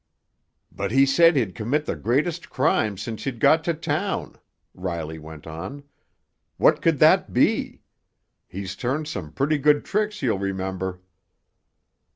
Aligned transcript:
"But 0.71 0.89
he 0.91 1.05
said 1.05 1.35
he'd 1.35 1.53
commit 1.53 1.85
the 1.85 1.95
greatest 1.95 2.49
crime 2.49 2.97
since 2.97 3.23
he'd 3.23 3.39
got 3.39 3.63
to 3.65 3.75
town," 3.75 4.39
Riley 4.73 5.19
went 5.19 5.45
on. 5.45 5.83
"What 6.57 6.81
could 6.81 6.97
that 6.97 7.33
be? 7.33 7.83
He's 8.47 8.75
turned 8.75 9.07
some 9.07 9.31
pretty 9.31 9.59
good 9.59 9.85
tricks, 9.85 10.23
you'll 10.23 10.39
remember." 10.39 11.01